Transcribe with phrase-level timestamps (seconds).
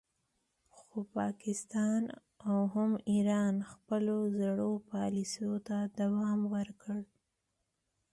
[0.75, 2.01] خو پاکستان
[2.47, 6.99] او هم ایران خپلو زړو پالیسیو ته دوام ورکړ